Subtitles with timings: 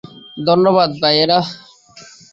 [0.47, 1.39] ধন্যবাদ, ভাইয়েরা।